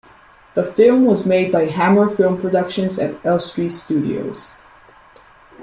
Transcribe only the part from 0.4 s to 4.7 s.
The film was made by Hammer Film Productions at Elstree Studios.